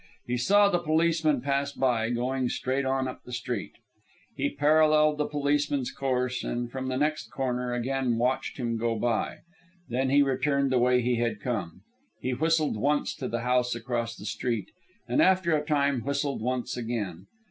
He 0.25 0.35
saw 0.37 0.67
the 0.67 0.79
policeman 0.79 1.41
pass 1.41 1.73
by, 1.73 2.09
going 2.09 2.49
straight 2.49 2.85
on 2.85 3.07
up 3.07 3.21
the 3.23 3.31
street. 3.31 3.73
He 4.35 4.49
paralleled 4.49 5.19
the 5.19 5.27
policeman's 5.27 5.91
course, 5.91 6.43
and 6.43 6.71
from 6.71 6.87
the 6.87 6.97
next 6.97 7.27
corner 7.29 7.75
again 7.75 8.17
watched 8.17 8.57
him 8.57 8.77
go 8.77 8.95
by; 8.97 9.41
then 9.89 10.09
he 10.09 10.23
returned 10.23 10.71
the 10.71 10.79
way 10.79 11.03
he 11.03 11.17
had 11.17 11.39
come. 11.39 11.83
He 12.19 12.33
whistled 12.33 12.77
once 12.77 13.13
to 13.17 13.27
the 13.27 13.41
house 13.41 13.75
across 13.75 14.15
the 14.15 14.25
street, 14.25 14.69
and 15.07 15.21
after 15.21 15.55
a 15.55 15.63
time 15.63 15.99
whistled 16.01 16.41
once 16.41 16.75
again. 16.75 17.27